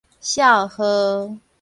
[0.19, 1.37] 數號